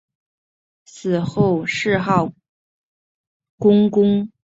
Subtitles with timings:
[0.83, 2.31] 死后谥号
[3.59, 4.31] 恭公。